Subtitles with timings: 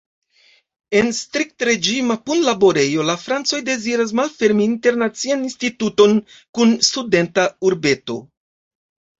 [0.99, 6.19] En striktreĝima punlaborejo la francoj deziras malfermi internacian instituton
[6.61, 8.19] kun studenta urbeto.